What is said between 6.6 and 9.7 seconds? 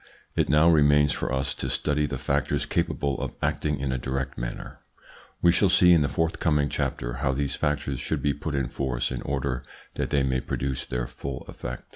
chapter how these factors should be put in force in order